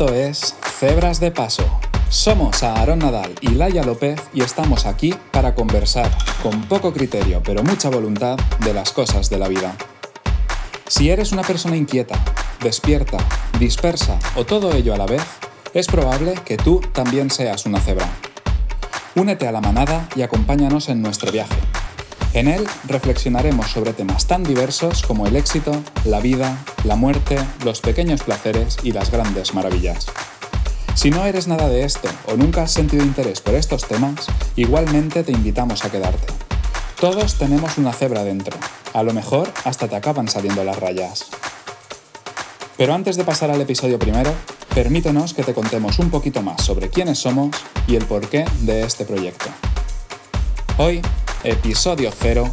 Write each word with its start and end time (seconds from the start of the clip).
Esto 0.00 0.14
es 0.14 0.54
Cebras 0.78 1.20
de 1.20 1.30
Paso. 1.30 1.62
Somos 2.08 2.62
Aarón 2.62 3.00
Nadal 3.00 3.34
y 3.42 3.48
Laia 3.48 3.82
López 3.82 4.18
y 4.32 4.40
estamos 4.40 4.86
aquí 4.86 5.14
para 5.30 5.54
conversar, 5.54 6.10
con 6.42 6.62
poco 6.62 6.94
criterio 6.94 7.42
pero 7.44 7.62
mucha 7.62 7.90
voluntad, 7.90 8.38
de 8.64 8.72
las 8.72 8.92
cosas 8.92 9.28
de 9.28 9.36
la 9.36 9.46
vida. 9.46 9.76
Si 10.86 11.10
eres 11.10 11.32
una 11.32 11.42
persona 11.42 11.76
inquieta, 11.76 12.18
despierta, 12.62 13.18
dispersa 13.58 14.18
o 14.36 14.46
todo 14.46 14.72
ello 14.72 14.94
a 14.94 14.96
la 14.96 15.04
vez, 15.04 15.22
es 15.74 15.86
probable 15.86 16.32
que 16.46 16.56
tú 16.56 16.80
también 16.94 17.28
seas 17.28 17.66
una 17.66 17.78
cebra. 17.78 18.08
Únete 19.16 19.48
a 19.48 19.52
la 19.52 19.60
manada 19.60 20.08
y 20.16 20.22
acompáñanos 20.22 20.88
en 20.88 21.02
nuestro 21.02 21.30
viaje. 21.30 21.56
En 22.32 22.46
él 22.46 22.64
reflexionaremos 22.86 23.66
sobre 23.70 23.92
temas 23.92 24.26
tan 24.26 24.44
diversos 24.44 25.02
como 25.02 25.26
el 25.26 25.34
éxito, 25.34 25.72
la 26.04 26.20
vida, 26.20 26.64
la 26.84 26.94
muerte, 26.94 27.36
los 27.64 27.80
pequeños 27.80 28.22
placeres 28.22 28.76
y 28.84 28.92
las 28.92 29.10
grandes 29.10 29.52
maravillas. 29.52 30.06
Si 30.94 31.10
no 31.10 31.24
eres 31.26 31.48
nada 31.48 31.68
de 31.68 31.82
esto 31.82 32.08
o 32.26 32.36
nunca 32.36 32.62
has 32.62 32.70
sentido 32.70 33.02
interés 33.02 33.40
por 33.40 33.54
estos 33.54 33.84
temas, 33.88 34.26
igualmente 34.54 35.24
te 35.24 35.32
invitamos 35.32 35.84
a 35.84 35.90
quedarte. 35.90 36.32
Todos 37.00 37.34
tenemos 37.34 37.78
una 37.78 37.92
cebra 37.92 38.22
dentro. 38.22 38.56
A 38.92 39.02
lo 39.02 39.12
mejor 39.12 39.52
hasta 39.64 39.88
te 39.88 39.96
acaban 39.96 40.28
saliendo 40.28 40.62
las 40.62 40.78
rayas. 40.78 41.30
Pero 42.76 42.94
antes 42.94 43.16
de 43.16 43.24
pasar 43.24 43.50
al 43.50 43.60
episodio 43.60 43.98
primero, 43.98 44.32
permítenos 44.74 45.34
que 45.34 45.42
te 45.42 45.52
contemos 45.52 45.98
un 45.98 46.10
poquito 46.10 46.42
más 46.42 46.62
sobre 46.62 46.90
quiénes 46.90 47.18
somos 47.18 47.56
y 47.88 47.96
el 47.96 48.04
porqué 48.04 48.44
de 48.60 48.82
este 48.82 49.04
proyecto. 49.04 49.46
Hoy, 50.78 51.02
episodio 51.42 52.10
cero, 52.12 52.44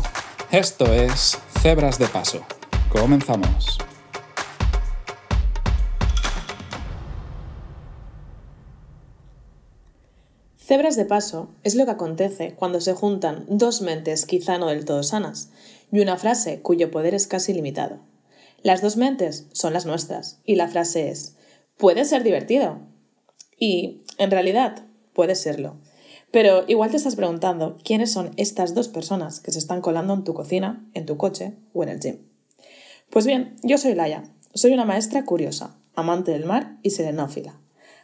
esto 0.50 0.94
es 0.94 1.38
Cebras 1.62 2.00
de 2.00 2.08
Paso. 2.08 2.46
Comenzamos. 2.90 3.78
Cebras 10.58 10.96
de 10.96 11.06
paso 11.06 11.50
es 11.64 11.76
lo 11.76 11.86
que 11.86 11.92
acontece 11.92 12.54
cuando 12.56 12.80
se 12.80 12.94
juntan 12.94 13.46
dos 13.50 13.82
mentes 13.82 14.26
quizá 14.26 14.58
no 14.58 14.68
del 14.68 14.86
todo 14.86 15.04
sanas 15.04 15.50
y 15.92 16.00
una 16.00 16.18
frase 16.18 16.62
cuyo 16.62 16.90
poder 16.90 17.14
es 17.14 17.28
casi 17.28 17.54
limitado. 17.54 18.00
Las 18.64 18.82
dos 18.82 18.96
mentes 18.96 19.48
son 19.52 19.74
las 19.74 19.86
nuestras 19.86 20.40
y 20.46 20.56
la 20.56 20.70
frase 20.70 21.10
es, 21.10 21.36
puede 21.78 22.06
ser 22.06 22.24
divertido. 22.24 22.80
Y, 23.60 24.04
en 24.18 24.32
realidad, 24.32 24.86
puede 25.14 25.36
serlo. 25.36 25.76
Pero 26.32 26.66
igual 26.68 26.92
te 26.92 26.98
estás 26.98 27.16
preguntando 27.16 27.78
quiénes 27.84 28.12
son 28.12 28.32
estas 28.38 28.74
dos 28.76 28.90
personas 28.90 29.40
que 29.40 29.52
se 29.52 29.60
están 29.60 29.82
colando 29.82 30.14
en 30.14 30.24
tu 30.24 30.34
cocina, 30.34 30.86
en 30.94 31.06
tu 31.06 31.18
coche 31.18 31.54
o 31.74 31.84
en 31.84 31.90
el 31.90 32.00
gym. 32.00 32.18
Pues 33.10 33.26
bien, 33.26 33.56
yo 33.64 33.78
soy 33.78 33.96
Laia. 33.96 34.24
Soy 34.54 34.74
una 34.74 34.86
maestra 34.86 35.24
curiosa, 35.24 35.78
amante 35.96 36.32
del 36.32 36.46
mar 36.46 36.78
y 36.84 36.90
serenófila. 36.90 37.60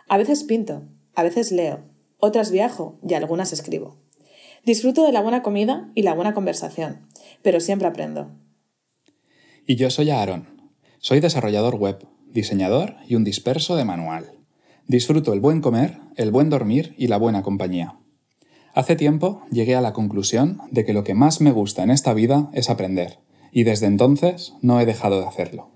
A 0.07 0.17
veces 0.17 0.43
pinto, 0.43 0.83
a 1.15 1.23
veces 1.23 1.51
leo, 1.51 1.81
otras 2.19 2.51
viajo 2.51 2.99
y 3.07 3.13
algunas 3.15 3.51
escribo. 3.51 3.97
Disfruto 4.65 5.05
de 5.05 5.11
la 5.11 5.21
buena 5.21 5.43
comida 5.43 5.91
y 5.93 6.03
la 6.03 6.13
buena 6.13 6.33
conversación, 6.33 7.07
pero 7.41 7.59
siempre 7.59 7.87
aprendo. 7.87 8.31
Y 9.67 9.75
yo 9.75 9.89
soy 9.89 10.09
Aaron. 10.09 10.47
Soy 10.99 11.19
desarrollador 11.19 11.75
web, 11.75 12.05
diseñador 12.27 12.95
y 13.07 13.15
un 13.15 13.23
disperso 13.23 13.75
de 13.75 13.83
manual. 13.83 14.31
Disfruto 14.87 15.33
el 15.33 15.41
buen 15.41 15.59
comer, 15.59 15.97
el 16.15 16.31
buen 16.31 16.49
dormir 16.49 16.93
y 16.97 17.07
la 17.07 17.17
buena 17.17 17.43
compañía. 17.43 17.99
Hace 18.73 18.95
tiempo 18.95 19.43
llegué 19.51 19.75
a 19.75 19.81
la 19.81 19.93
conclusión 19.93 20.59
de 20.71 20.83
que 20.83 20.93
lo 20.93 21.03
que 21.03 21.13
más 21.13 21.41
me 21.41 21.51
gusta 21.51 21.83
en 21.83 21.91
esta 21.91 22.15
vida 22.15 22.49
es 22.53 22.71
aprender, 22.71 23.19
y 23.51 23.63
desde 23.63 23.85
entonces 23.85 24.53
no 24.61 24.81
he 24.81 24.87
dejado 24.87 25.19
de 25.19 25.27
hacerlo. 25.27 25.69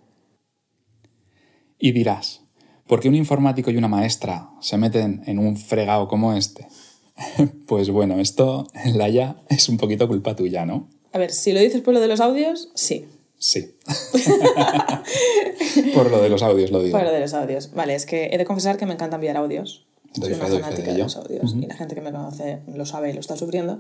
Y 1.78 1.92
dirás, 1.92 2.42
¿por 2.88 3.00
qué 3.00 3.08
un 3.08 3.14
informático 3.14 3.70
y 3.70 3.78
una 3.78 3.88
maestra 3.88 4.50
se 4.62 4.78
meten 4.78 5.22
en 5.28 5.38
un 5.38 5.58
fregado 5.58 6.08
como 6.08 6.34
este? 6.34 6.68
pues 7.68 7.92
bueno, 7.92 8.20
esto, 8.20 8.66
Laia, 8.96 9.36
es 9.48 9.70
un 9.70 9.78
poquito 9.78 10.08
culpa 10.08 10.36
tuya, 10.36 10.66
¿no? 10.66 10.90
A 11.14 11.20
ver, 11.20 11.32
si 11.32 11.54
lo 11.54 11.60
dices 11.60 11.82
por 11.82 11.94
lo 11.94 12.00
de 12.00 12.08
los 12.08 12.20
audios, 12.20 12.72
sí. 12.74 13.06
Sí. 13.38 13.78
por 15.94 16.10
lo 16.10 16.20
de 16.20 16.30
los 16.30 16.42
audios 16.42 16.72
lo 16.72 16.82
digo. 16.82 16.98
Por 16.98 17.06
lo 17.06 17.14
de 17.14 17.20
los 17.20 17.36
audios. 17.36 17.72
Vale, 17.74 17.94
es 17.94 18.08
que 18.08 18.30
he 18.32 18.40
de 18.40 18.46
confesar 18.46 18.78
que 18.78 18.88
me 18.88 18.94
encanta 18.94 19.18
enviar 19.18 19.38
audios. 19.38 19.87
Soy 20.14 20.34
una 20.34 20.46
fanática 20.46 20.94
de, 20.94 20.98
los 21.00 21.16
audios. 21.18 21.54
Y 21.54 21.68
la 21.68 21.76
gente 21.76 21.96
que 21.96 22.02
me 22.02 22.12
conoce 22.12 22.62
lo 22.74 22.86
sabe 22.86 23.12
y 23.12 23.14
lo 23.14 23.20
está 23.20 23.36
sufriendo. 23.36 23.80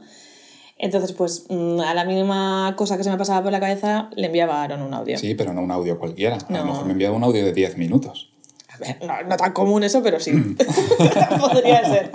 Entonces, 0.79 1.11
pues 1.13 1.45
mm, 1.49 1.79
a 1.79 1.93
la 1.93 2.05
mínima 2.05 2.73
cosa 2.77 2.97
que 2.97 3.03
se 3.03 3.09
me 3.09 3.17
pasaba 3.17 3.41
por 3.41 3.51
la 3.51 3.59
cabeza, 3.59 4.09
le 4.15 4.27
enviaba 4.27 4.61
a 4.61 4.63
Aaron 4.63 4.81
un 4.81 4.93
audio. 4.93 5.17
Sí, 5.17 5.33
pero 5.33 5.53
no 5.53 5.61
un 5.61 5.71
audio 5.71 5.97
cualquiera. 5.97 6.38
A 6.49 6.53
lo 6.53 6.65
mejor 6.65 6.85
me 6.85 6.91
enviaba 6.91 7.15
un 7.15 7.23
audio 7.23 7.43
de 7.43 7.53
10 7.53 7.77
minutos. 7.77 8.31
A 8.69 8.77
ver, 8.77 8.99
no, 9.03 9.23
no, 9.23 9.38
tan 9.38 9.53
común 9.53 9.83
eso, 9.83 10.03
pero 10.03 10.19
sí. 10.19 10.31
Podría 11.39 11.83
ser. 11.83 12.11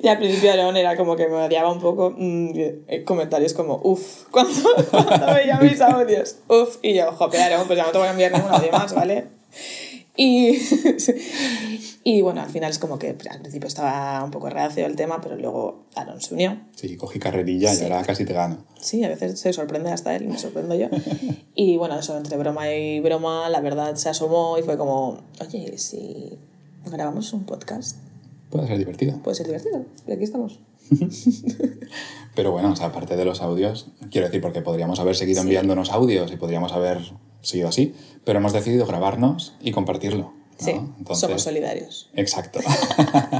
Y 0.00 0.06
al 0.06 0.18
principio 0.18 0.52
Aaron 0.52 0.76
era 0.76 0.96
como 0.96 1.16
que 1.16 1.26
me 1.26 1.34
odiaba 1.34 1.72
un 1.72 1.80
poco 1.80 2.14
mmm, 2.16 2.50
comentarios 3.04 3.52
como, 3.52 3.80
uff, 3.82 4.24
cuando, 4.30 4.60
cuando 4.90 5.34
veía 5.34 5.58
mis 5.58 5.80
audios, 5.80 6.36
uff, 6.46 6.76
y 6.82 6.94
yo, 6.94 7.10
jope, 7.12 7.42
Aaron, 7.42 7.66
pues 7.66 7.76
ya 7.76 7.86
no 7.86 7.90
te 7.90 7.98
voy 7.98 8.06
a 8.06 8.12
enviar 8.12 8.32
ningún 8.32 8.52
audio 8.52 8.70
más, 8.70 8.94
¿vale? 8.94 9.26
Y, 10.20 10.58
y 12.02 12.22
bueno, 12.22 12.40
al 12.40 12.50
final 12.50 12.72
es 12.72 12.80
como 12.80 12.98
que 12.98 13.10
al 13.30 13.40
principio 13.40 13.68
estaba 13.68 14.22
un 14.24 14.32
poco 14.32 14.50
reacio 14.50 14.84
el 14.84 14.96
tema, 14.96 15.20
pero 15.20 15.36
luego 15.36 15.84
Aaron 15.94 16.20
se 16.20 16.34
unió. 16.34 16.58
Sí, 16.74 16.96
cogí 16.96 17.20
carrerilla 17.20 17.72
sí. 17.72 17.82
y 17.82 17.84
ahora 17.84 18.02
casi 18.02 18.24
te 18.24 18.32
gano. 18.32 18.64
Sí, 18.80 19.04
a 19.04 19.08
veces 19.08 19.38
se 19.38 19.52
sorprende 19.52 19.92
hasta 19.92 20.16
él, 20.16 20.26
me 20.26 20.36
sorprendo 20.36 20.74
yo. 20.74 20.88
Y 21.54 21.76
bueno, 21.76 21.98
eso 21.98 22.16
entre 22.16 22.36
broma 22.36 22.72
y 22.72 23.00
broma, 23.00 23.48
la 23.48 23.60
verdad 23.60 23.96
se 23.96 24.08
asomó 24.08 24.58
y 24.58 24.62
fue 24.62 24.76
como, 24.76 25.18
oye, 25.40 25.76
si 25.76 26.38
grabamos 26.86 27.32
un 27.32 27.44
podcast. 27.44 27.96
Puede 28.48 28.68
ser 28.68 28.78
divertido. 28.78 29.18
Puede 29.24 29.34
ser 29.34 29.46
divertido, 29.46 29.84
y 30.06 30.12
aquí 30.12 30.22
estamos. 30.22 30.60
Pero 32.36 32.52
bueno, 32.52 32.72
o 32.72 32.76
sea, 32.76 32.86
aparte 32.86 33.16
de 33.16 33.24
los 33.24 33.40
audios, 33.42 33.88
quiero 34.10 34.28
decir, 34.28 34.40
porque 34.40 34.62
podríamos 34.62 35.00
haber 35.00 35.16
seguido 35.16 35.42
sí. 35.42 35.48
enviándonos 35.48 35.90
audios 35.90 36.30
y 36.30 36.36
podríamos 36.36 36.72
haber 36.72 36.98
sido 37.48 37.68
así, 37.68 37.94
pero 38.24 38.38
hemos 38.38 38.52
decidido 38.52 38.86
grabarnos 38.86 39.54
y 39.60 39.72
compartirlo. 39.72 40.32
¿no? 40.58 40.64
Sí, 40.64 40.70
Entonces, 40.72 41.20
somos 41.20 41.42
solidarios. 41.42 42.10
Exacto. 42.14 42.60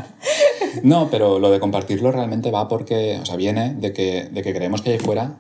no, 0.83 1.11
pero 1.11 1.39
lo 1.39 1.51
de 1.51 1.59
compartirlo 1.59 2.13
realmente 2.13 2.51
va 2.51 2.69
porque, 2.69 3.19
o 3.21 3.27
sea, 3.27 3.37
viene 3.37 3.75
de 3.75 3.93
que, 3.93 4.29
de 4.31 4.43
que 4.43 4.55
creemos 4.55 4.83
que 4.83 4.91
ahí 4.91 4.99
fuera 4.99 5.39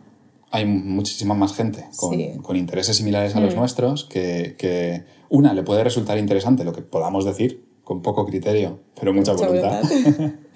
hay 0.51 0.65
muchísima 0.65 1.35
más 1.35 1.55
gente 1.55 1.85
con, 1.97 2.15
sí. 2.15 2.33
con 2.43 2.57
intereses 2.57 2.97
similares 2.97 3.37
a 3.37 3.41
los 3.41 3.55
mm. 3.55 3.59
nuestros 3.59 4.05
que, 4.05 4.55
que, 4.59 5.05
una, 5.29 5.53
le 5.53 5.63
puede 5.63 5.85
resultar 5.85 6.19
interesante 6.19 6.65
lo 6.65 6.73
que 6.73 6.81
podamos 6.81 7.25
decir, 7.25 7.67
con 7.85 8.03
poco 8.03 8.25
criterio, 8.25 8.81
pero 8.99 9.13
mucha, 9.13 9.33
mucha 9.33 9.47
voluntad. 9.47 9.83
voluntad. 9.83 10.31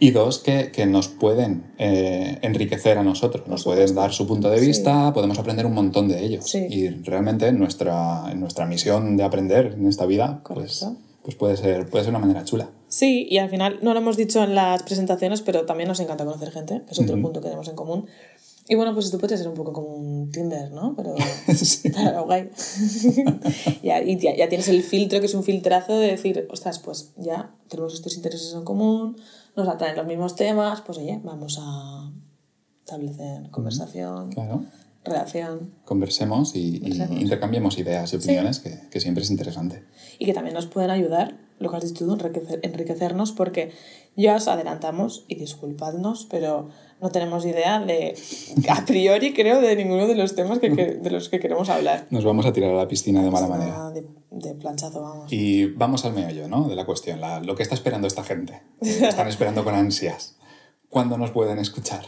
y 0.00 0.10
dos, 0.10 0.38
que, 0.38 0.70
que 0.70 0.86
nos 0.86 1.08
pueden 1.08 1.72
eh, 1.78 2.38
enriquecer 2.42 2.98
a 2.98 3.02
nosotros, 3.02 3.48
nos 3.48 3.64
pueden 3.64 3.94
dar 3.94 4.12
su 4.12 4.26
punto 4.26 4.48
de 4.50 4.60
vista, 4.60 5.06
sí. 5.06 5.12
podemos 5.12 5.38
aprender 5.38 5.66
un 5.66 5.74
montón 5.74 6.08
de 6.08 6.24
ellos. 6.24 6.44
Sí. 6.48 6.66
Y 6.70 6.88
realmente 6.88 7.50
nuestra, 7.52 8.34
nuestra 8.34 8.66
misión 8.66 9.16
de 9.16 9.24
aprender 9.24 9.74
en 9.78 9.86
esta 9.88 10.06
vida, 10.06 10.42
pues, 10.46 10.86
pues 11.22 11.36
puede, 11.36 11.56
ser, 11.56 11.88
puede 11.88 12.04
ser 12.04 12.10
una 12.10 12.20
manera 12.20 12.44
chula. 12.44 12.70
Sí, 12.88 13.26
y 13.28 13.38
al 13.38 13.50
final 13.50 13.80
no 13.82 13.92
lo 13.92 14.00
hemos 14.00 14.16
dicho 14.16 14.42
en 14.42 14.54
las 14.54 14.82
presentaciones, 14.82 15.42
pero 15.42 15.66
también 15.66 15.88
nos 15.88 16.00
encanta 16.00 16.24
conocer 16.24 16.52
gente, 16.52 16.82
es 16.88 16.98
otro 16.98 17.14
uh 17.14 17.18
-huh. 17.18 17.22
punto 17.22 17.40
que 17.40 17.46
tenemos 17.46 17.68
en 17.68 17.76
común. 17.76 18.06
Y 18.70 18.74
bueno, 18.74 18.92
pues 18.92 19.06
esto 19.06 19.18
podría 19.18 19.38
ser 19.38 19.48
un 19.48 19.54
poco 19.54 19.72
como 19.72 19.88
un 19.88 20.30
Tinder, 20.30 20.70
¿no? 20.72 20.94
Pero, 20.94 21.14
sí. 21.54 21.90
pero 21.94 22.24
guay. 22.24 22.50
ya, 23.82 24.02
y 24.02 24.18
ya, 24.18 24.36
ya, 24.36 24.48
tienes 24.48 24.68
el 24.68 24.82
filtro, 24.82 25.20
que 25.20 25.26
es 25.26 25.34
un 25.34 25.42
filtrazo 25.42 25.98
de 25.98 26.08
decir, 26.08 26.46
ostras, 26.50 26.78
pues 26.78 27.12
ya 27.16 27.54
tenemos 27.68 27.94
estos 27.94 28.14
intereses 28.16 28.52
en 28.52 28.64
común, 28.64 29.16
nos 29.58 29.68
atraen 29.68 29.96
los 29.96 30.06
mismos 30.06 30.36
temas, 30.36 30.80
pues 30.82 30.98
oye, 30.98 31.20
vamos 31.24 31.58
a 31.60 32.10
establecer 32.78 33.50
conversación, 33.50 34.30
claro. 34.30 34.64
relación. 35.04 35.74
Conversemos 35.84 36.54
y, 36.54 36.76
intercambiemos 37.20 37.76
ideas 37.76 38.12
y 38.12 38.16
opiniones, 38.16 38.58
sí. 38.58 38.62
que, 38.70 38.88
que, 38.88 39.00
siempre 39.00 39.24
es 39.24 39.30
interesante. 39.30 39.84
Y 40.18 40.26
que 40.26 40.32
también 40.32 40.54
nos 40.54 40.66
pueden 40.66 40.90
ayudar, 40.90 41.36
lo 41.58 41.70
que 41.70 41.76
has 41.76 41.84
dicho 41.84 42.06
tú, 42.06 42.12
enriquecer, 42.12 42.60
enriquecernos, 42.62 43.32
porque 43.32 43.72
ya 44.16 44.36
os 44.36 44.48
adelantamos, 44.48 45.24
y 45.28 45.36
disculpadnos, 45.36 46.26
pero 46.30 46.68
no 47.00 47.10
tenemos 47.10 47.44
idea 47.44 47.80
de, 47.80 48.16
a 48.68 48.84
priori 48.84 49.32
creo, 49.32 49.60
de 49.60 49.76
ninguno 49.76 50.06
de 50.06 50.14
los 50.14 50.34
temas 50.34 50.58
que, 50.58 50.74
que, 50.74 50.86
de 50.94 51.10
los 51.10 51.28
que 51.28 51.40
queremos 51.40 51.68
hablar. 51.68 52.06
Nos 52.10 52.24
vamos 52.24 52.46
a 52.46 52.52
tirar 52.52 52.70
a 52.70 52.76
la 52.76 52.88
piscina 52.88 53.22
de 53.22 53.30
mala 53.30 53.46
manera. 53.46 53.90
De, 53.90 54.06
de, 54.30 54.54
planchazo, 54.54 55.00
vamos. 55.00 55.32
Y 55.32 55.66
vamos 55.66 56.04
al 56.04 56.14
meollo, 56.14 56.48
¿no? 56.48 56.68
De 56.68 56.74
la 56.74 56.86
cuestión, 56.86 57.20
la, 57.20 57.40
lo 57.40 57.54
que 57.54 57.62
está 57.62 57.74
esperando 57.74 58.06
esta 58.06 58.24
gente. 58.24 58.62
Están 58.80 59.28
esperando 59.28 59.64
con 59.64 59.74
ansias. 59.74 60.36
¿Cuándo 60.88 61.18
nos 61.18 61.30
pueden 61.30 61.58
escuchar? 61.58 62.04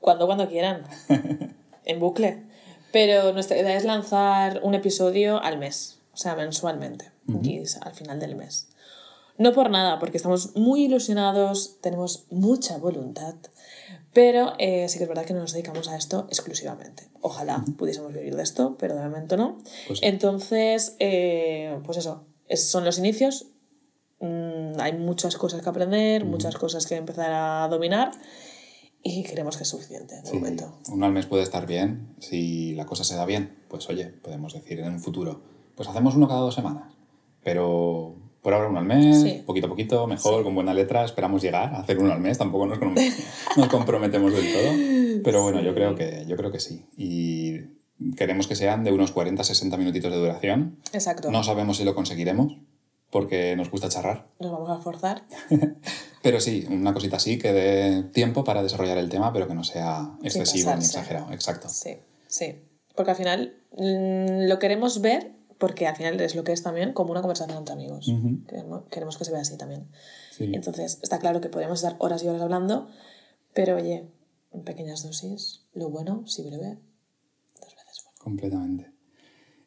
Cuando, 0.00 0.26
cuando 0.26 0.48
quieran. 0.48 0.84
en 1.84 1.98
bucle. 1.98 2.44
Pero 2.92 3.32
nuestra 3.32 3.58
idea 3.58 3.76
es 3.76 3.84
lanzar 3.84 4.60
un 4.62 4.74
episodio 4.74 5.42
al 5.42 5.58
mes, 5.58 6.00
o 6.12 6.16
sea, 6.16 6.34
mensualmente, 6.36 7.10
uh 7.28 7.32
-huh. 7.32 7.78
al 7.82 7.94
final 7.94 8.18
del 8.20 8.34
mes. 8.36 8.68
No 9.36 9.52
por 9.52 9.70
nada, 9.70 10.00
porque 10.00 10.16
estamos 10.16 10.56
muy 10.56 10.84
ilusionados, 10.86 11.76
tenemos 11.80 12.26
mucha 12.30 12.76
voluntad, 12.78 13.36
pero 14.12 14.54
eh, 14.58 14.88
sí 14.88 14.98
que 14.98 15.04
es 15.04 15.08
verdad 15.08 15.24
que 15.26 15.32
no 15.32 15.40
nos 15.40 15.52
dedicamos 15.52 15.86
a 15.88 15.96
esto 15.96 16.26
exclusivamente. 16.28 17.08
Ojalá 17.20 17.64
pudiésemos 17.76 18.12
vivir 18.12 18.34
de 18.34 18.42
esto, 18.42 18.76
pero 18.80 18.96
de 18.96 19.02
momento 19.02 19.36
no. 19.36 19.58
Pues 19.86 20.00
Entonces, 20.02 20.96
eh, 20.98 21.78
pues 21.84 21.98
eso, 21.98 22.24
es, 22.48 22.68
son 22.68 22.84
los 22.84 22.98
inicios. 22.98 23.46
mm, 24.20 24.80
hay 24.80 24.94
muchas 24.94 25.36
cosas 25.36 25.62
que 25.62 25.68
aprender, 25.68 26.24
muchas 26.24 26.56
cosas 26.56 26.86
que 26.86 26.96
empezar 26.96 27.30
a 27.32 27.68
dominar 27.68 28.10
y 29.04 29.22
creemos 29.22 29.56
que 29.56 29.62
es 29.62 29.68
suficiente 29.68 30.16
de 30.16 30.26
Sí, 30.26 30.34
momento. 30.36 30.80
uno 30.90 31.06
al 31.06 31.12
mes 31.12 31.26
puede 31.26 31.44
estar 31.44 31.64
bien. 31.66 32.16
Si 32.18 32.74
la 32.74 32.86
cosa 32.86 33.04
se 33.04 33.14
da 33.14 33.24
bien, 33.24 33.62
pues 33.68 33.88
oye, 33.88 34.06
podemos 34.06 34.52
decir 34.54 34.80
en 34.80 34.94
un 34.94 35.00
futuro, 35.00 35.40
pues 35.76 35.88
hacemos 35.88 36.16
uno 36.16 36.26
cada 36.26 36.40
dos 36.40 36.56
semanas. 36.56 36.94
Pero 37.42 38.16
por 38.42 38.54
ahora 38.54 38.68
uno 38.68 38.78
al 38.78 38.84
mes, 38.84 39.20
Sí. 39.22 39.42
poquito 39.44 39.66
a 39.66 39.70
poquito, 39.70 40.06
mejor, 40.06 40.44
con 40.44 40.54
buena 40.54 40.72
letra, 40.74 41.04
esperamos 41.04 41.42
llegar 41.42 41.74
a 41.74 41.80
hacer 41.80 41.98
uno 41.98 42.12
al 42.12 42.20
mes, 42.20 42.38
tampoco 42.38 42.66
nos, 42.66 42.78
nos 43.56 43.68
comprometemos 43.68 44.32
del 44.32 44.52
todo. 44.52 45.22
Pero 45.24 45.42
bueno, 45.42 45.60
yo, 45.60 45.74
creo 45.74 45.94
que, 45.94 46.24
yo 46.26 46.36
creo 46.36 46.50
que 46.52 46.60
sí. 46.60 46.86
Y 46.96 47.56
queremos 48.16 48.46
que 48.46 48.54
sean 48.54 48.84
de 48.84 48.92
unos 48.92 49.14
40-60 49.14 49.76
minutitos 49.76 50.12
de 50.12 50.18
duración. 50.18 50.78
Exacto. 50.92 51.30
No 51.30 51.42
sabemos 51.42 51.76
si 51.78 51.84
lo 51.84 51.94
conseguiremos, 51.94 52.56
porque 53.10 53.56
nos 53.56 53.70
gusta 53.70 53.88
charrar. 53.88 54.26
Nos 54.40 54.52
vamos 54.52 54.70
a 54.70 54.78
forzar. 54.80 55.24
Pero 56.22 56.40
sí, 56.40 56.66
una 56.70 56.92
cosita 56.92 57.16
así 57.16 57.38
que 57.38 57.52
dé 57.52 58.02
tiempo 58.04 58.44
para 58.44 58.62
desarrollar 58.62 58.98
el 58.98 59.08
tema, 59.08 59.32
pero 59.32 59.48
que 59.48 59.54
no 59.54 59.64
sea 59.64 60.16
excesivo 60.22 60.74
ni 60.74 60.84
exagerado. 60.84 61.32
Exacto. 61.32 61.68
Sí, 61.68 61.96
sí. 62.26 62.62
Porque 62.94 63.12
al 63.12 63.16
final 63.16 63.56
mm, 63.76 64.48
lo 64.48 64.58
queremos 64.58 65.00
ver, 65.00 65.32
porque 65.58 65.86
al 65.86 65.96
final 65.96 66.20
es 66.20 66.34
lo 66.34 66.44
que 66.44 66.52
es 66.52 66.62
también 66.62 66.92
como 66.92 67.10
una 67.10 67.20
conversación 67.20 67.58
entre 67.58 67.74
amigos. 67.74 68.08
Ujú. 68.08 68.44
queremos, 68.46 68.84
queremos 68.90 69.18
que 69.18 69.24
se 69.24 69.32
vea 69.32 69.40
así 69.40 69.56
también. 69.56 69.88
Sí. 70.30 70.50
Entonces, 70.54 70.98
está 71.02 71.18
claro 71.18 71.40
que 71.40 71.48
podemos 71.48 71.82
estar 71.82 71.96
horas 71.98 72.22
y 72.22 72.28
horas 72.28 72.42
hablando, 72.42 72.88
pero 73.54 73.76
oye, 73.76 74.06
en 74.52 74.62
pequeñas 74.62 75.02
dosis, 75.02 75.62
lo 75.74 75.90
bueno, 75.90 76.24
si 76.26 76.42
breve, 76.42 76.78
dos 77.60 77.74
veces 77.74 78.04
bueno. 78.04 78.18
Completamente. 78.18 78.90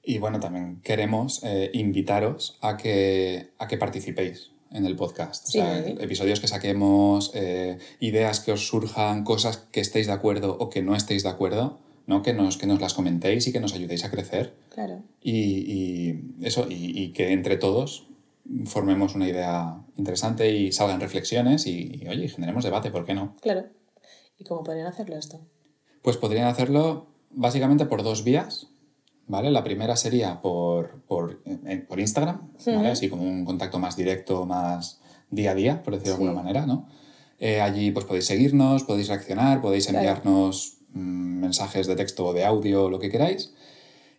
Y 0.03 0.17
bueno, 0.17 0.39
también 0.39 0.81
queremos 0.81 1.43
eh, 1.43 1.69
invitaros 1.73 2.57
a 2.61 2.77
que, 2.77 3.51
a 3.59 3.67
que 3.67 3.77
participéis 3.77 4.51
en 4.71 4.85
el 4.85 4.95
podcast. 4.95 5.47
O 5.47 5.51
sea, 5.51 5.79
episodios 5.79 6.39
que 6.39 6.47
saquemos, 6.47 7.31
eh, 7.35 7.77
ideas 7.99 8.39
que 8.39 8.51
os 8.51 8.65
surjan, 8.65 9.23
cosas 9.23 9.57
que 9.57 9.81
estéis 9.81 10.07
de 10.07 10.13
acuerdo 10.13 10.57
o 10.57 10.69
que 10.69 10.81
no 10.81 10.95
estéis 10.95 11.23
de 11.23 11.29
acuerdo, 11.29 11.79
¿no? 12.11 12.21
que, 12.21 12.33
nos, 12.33 12.57
que 12.57 12.67
nos 12.67 12.81
las 12.81 12.93
comentéis 12.93 13.47
y 13.47 13.53
que 13.53 13.61
nos 13.61 13.73
ayudéis 13.73 14.03
a 14.03 14.11
crecer. 14.11 14.53
Claro. 14.69 15.01
Y, 15.21 15.31
y 15.31 16.35
eso, 16.41 16.67
y, 16.69 17.01
y 17.01 17.13
que 17.13 17.31
entre 17.31 17.55
todos 17.57 18.07
formemos 18.65 19.15
una 19.15 19.29
idea 19.29 19.81
interesante 19.95 20.51
y 20.51 20.71
salgan 20.71 20.99
reflexiones 20.99 21.65
y, 21.67 22.01
y, 22.01 22.07
oye, 22.07 22.27
generemos 22.27 22.63
debate, 22.63 22.91
¿por 22.91 23.05
qué 23.05 23.13
no? 23.13 23.37
Claro. 23.41 23.65
¿Y 24.37 24.43
cómo 24.43 24.63
podrían 24.63 24.87
hacerlo 24.87 25.15
esto? 25.17 25.39
Pues 26.01 26.17
podrían 26.17 26.47
hacerlo 26.47 27.07
básicamente 27.29 27.85
por 27.85 28.03
dos 28.03 28.23
vías, 28.23 28.67
¿vale? 29.27 29.51
La 29.51 29.63
primera 29.63 29.95
sería 29.95 30.41
por, 30.41 31.01
por, 31.03 31.41
eh, 31.45 31.77
por 31.87 31.99
Instagram, 31.99 32.51
¿vale? 32.65 32.89
Así 32.89 33.07
como 33.07 33.23
un 33.23 33.45
contacto 33.45 33.79
más 33.79 33.95
directo, 33.95 34.45
más 34.45 34.99
día 35.29 35.51
a 35.51 35.55
día, 35.55 35.83
por 35.83 35.93
decirlo 35.93 36.17
de 36.17 36.23
alguna 36.23 36.41
manera, 36.43 36.65
¿no? 36.65 36.89
Eh, 37.39 37.61
allí 37.61 37.91
pues 37.91 38.05
podéis 38.05 38.25
seguirnos, 38.25 38.83
podéis 38.83 39.07
reaccionar, 39.07 39.61
podéis 39.61 39.87
enviarnos 39.87 40.80
mensajes 40.93 41.87
de 41.87 41.95
texto 41.95 42.25
o 42.27 42.33
de 42.33 42.45
audio, 42.45 42.89
lo 42.89 42.99
que 42.99 43.09
queráis. 43.09 43.53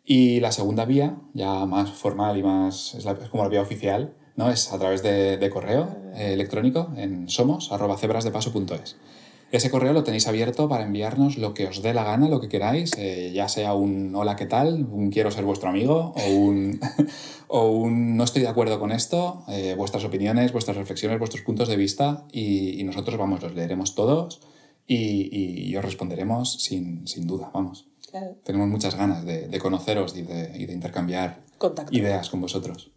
Y 0.05 0.41
la 0.41 0.51
segunda 0.53 0.85
vía, 0.85 1.17
ya 1.33 1.65
más 1.67 1.91
formal 1.93 2.37
y 2.37 2.43
más, 2.43 2.95
es, 2.95 3.05
la- 3.05 3.13
es 3.13 3.29
como 3.29 3.45
la 3.45 3.49
vía 3.49 3.63
oficial, 3.63 4.15
¿no? 4.37 4.51
Es 4.51 4.73
a 4.73 4.79
través 4.79 5.03
de, 5.03 5.37
de 5.37 5.51
correo 5.51 5.89
eh, 6.17 6.33
electrónico 6.33 6.91
en 6.97 7.29
somos.cebrasdepaso.es. 7.29 8.97
Ese 9.53 9.71
correo 9.71 9.93
lo 9.93 10.03
tenéis 10.03 10.27
abierto 10.29 10.67
para 10.67 10.85
enviarnos 10.85 11.37
lo 11.37 11.53
que 11.53 11.67
os 11.67 11.83
dé 11.83 11.93
la 11.93 12.05
gana, 12.05 12.27
lo 12.29 12.41
que 12.41 12.49
queráis, 12.49 12.93
eh, 12.97 13.33
ya 13.35 13.49
sea 13.51 13.75
un 13.75 14.15
hola, 14.17 14.35
¿qué 14.35 14.47
tal? 14.47 14.87
Un 14.91 15.11
quiero 15.11 15.31
ser 15.31 15.45
vuestro 15.45 15.69
amigo 15.69 16.15
o 16.17 16.31
un, 16.35 16.81
o 17.49 17.67
un 17.71 18.17
no 18.17 18.25
estoy 18.25 18.41
de 18.43 18.49
acuerdo 18.49 18.81
con 18.81 18.93
esto, 18.93 19.45
eh, 19.49 19.75
vuestras 19.77 20.05
opiniones, 20.05 20.53
vuestras 20.53 20.79
reflexiones, 20.79 21.19
vuestros 21.19 21.43
puntos 21.43 21.69
de 21.69 21.77
vista 21.77 22.25
y, 22.33 22.81
y 22.81 22.85
nosotros, 22.85 23.19
vamos, 23.19 23.43
los 23.43 23.55
leeremos 23.55 23.95
todos 23.95 24.41
y, 24.87 25.69
y 25.71 25.77
os 25.77 25.85
responderemos 25.85 26.61
sin, 26.63 27.07
sin 27.07 27.27
duda, 27.27 27.51
vamos. 27.53 27.87
Claro. 28.11 28.37
Tenemos 28.45 28.69
muchas 28.69 28.95
ganas 28.95 29.25
de, 29.25 29.49
de 29.49 29.59
conoceros 29.59 30.17
y 30.17 30.23
de, 30.23 30.53
y 30.59 30.67
de 30.67 30.73
intercambiar 30.75 31.41
Contacto. 31.59 31.95
ideas 31.97 32.29
con 32.29 32.41
vosotros. 32.43 32.91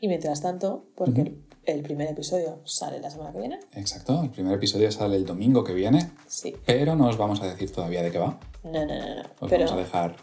Y 0.00 0.06
mientras 0.08 0.40
tanto, 0.40 0.86
porque 0.94 1.22
el, 1.22 1.42
el 1.64 1.82
primer 1.82 2.08
episodio 2.08 2.60
sale 2.64 3.00
la 3.00 3.10
semana 3.10 3.32
que 3.32 3.38
viene. 3.40 3.58
Exacto, 3.74 4.22
el 4.22 4.30
primer 4.30 4.54
episodio 4.54 4.92
sale 4.92 5.16
el 5.16 5.24
domingo 5.26 5.64
que 5.64 5.74
viene, 5.74 6.12
Sí. 6.28 6.54
pero 6.66 6.94
no 6.94 7.08
os 7.08 7.16
vamos 7.16 7.40
a 7.42 7.46
decir 7.46 7.72
todavía 7.72 8.02
de 8.02 8.10
qué 8.12 8.18
va. 8.18 8.38
No, 8.62 8.72
no, 8.72 8.86
no, 8.86 9.14
no. 9.16 9.22
Os 9.40 9.50
Pero 9.50 9.64
vamos 9.64 9.72
a 9.72 9.76
dejar 9.76 10.16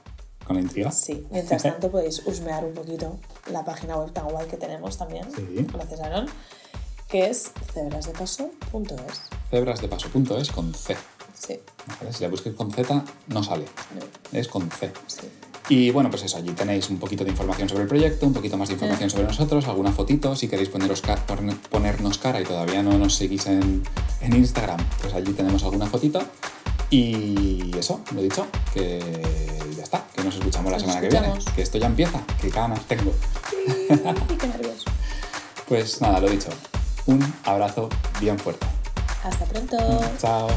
con 0.47 0.55
la 0.55 0.61
intriga. 0.61 0.91
sí, 0.91 1.25
mientras 1.31 1.63
tanto 1.63 1.91
podéis 1.91 2.25
husmear 2.25 2.63
un 2.63 2.73
poquito 2.73 3.17
la 3.51 3.65
página 3.65 3.97
web 3.97 4.13
tan 4.13 4.29
guay 4.29 4.47
que 4.47 4.57
tenemos 4.57 4.97
también, 4.97 5.25
Sí. 5.35 5.65
gracias 5.73 5.99
a 5.99 6.05
Aaron, 6.05 6.27
que 7.09 7.29
es 7.29 7.51
cebrasdepaso.es. 7.73 9.21
Cebrasdepaso.es 9.55 10.51
con 10.51 10.73
C. 10.73 10.97
Sí, 11.33 11.57
¿vale? 11.99 12.11
Si 12.11 12.23
la 12.23 12.29
busquéis 12.29 12.55
con 12.57 12.71
Z, 12.71 13.03
no 13.27 13.41
sale. 13.41 13.63
no, 13.95 14.37
Es 14.37 14.49
con 14.49 14.69
C. 14.69 14.91
sí. 15.07 15.21
Y 15.69 15.89
bueno, 15.91 16.09
pues 16.11 16.23
eso, 16.23 16.37
allí 16.37 16.51
tenéis 16.51 16.89
un 16.89 16.99
poquito 16.99 17.23
de 17.23 17.29
información 17.31 17.67
sobre 17.69 17.83
el 17.83 17.87
proyecto, 17.89 18.27
un 18.27 18.33
poquito 18.33 18.55
más 18.57 18.67
de 18.67 18.73
información 18.75 19.09
sobre 19.09 19.23
nosotros, 19.23 19.65
alguna 19.67 19.91
fotito, 19.93 20.35
si 20.35 20.47
queréis 20.49 20.67
poneros 20.69 21.01
ca- 21.01 21.15
pone- 21.25 21.55
ponernos 21.71 22.17
cara 22.19 22.39
y 22.41 22.43
todavía 22.43 22.83
no 22.83 22.97
nos 22.99 23.15
seguís 23.15 23.47
en, 23.47 23.81
en 24.21 24.35
Instagram, 24.35 24.77
pues 25.01 25.13
allí 25.13 25.31
tenemos 25.31 25.63
alguna 25.63 25.85
fotito. 25.87 26.21
Y 26.91 27.71
eso, 27.79 28.01
lo 28.13 28.19
he 28.19 28.23
dicho, 28.23 28.45
que 28.73 28.99
ya 29.75 29.83
está, 29.83 30.05
que 30.13 30.23
nos 30.23 30.35
escuchamos 30.35 30.69
la 30.71 30.77
Nos 30.77 30.81
semana 30.81 30.99
que 31.01 31.07
escuchamos. 31.07 31.37
viene, 31.39 31.55
que 31.55 31.61
esto 31.63 31.77
ya 31.79 31.87
empieza, 31.87 32.21
que 32.41 32.49
ganas 32.49 32.81
tengo. 32.85 33.11
Y 33.65 33.87
qué 34.37 34.47
nervios. 34.47 34.83
Pues 35.67 35.99
nada, 36.01 36.19
lo 36.19 36.29
dicho, 36.29 36.49
un 37.07 37.33
abrazo 37.45 37.89
bien 38.19 38.37
fuerte. 38.37 38.67
Hasta 39.25 39.45
pronto. 39.45 39.77
Chao. 40.19 40.49